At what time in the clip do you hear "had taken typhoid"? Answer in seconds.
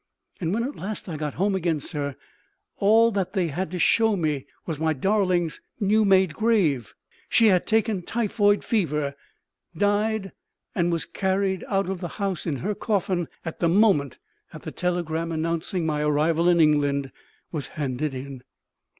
7.49-8.63